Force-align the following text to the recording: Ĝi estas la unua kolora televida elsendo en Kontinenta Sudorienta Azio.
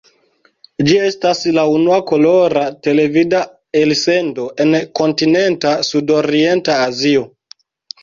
Ĝi 0.87 0.95
estas 1.09 1.41
la 1.57 1.65
unua 1.73 1.99
kolora 2.13 2.65
televida 2.89 3.43
elsendo 3.85 4.49
en 4.67 4.77
Kontinenta 5.03 5.79
Sudorienta 5.93 6.83
Azio. 6.91 7.27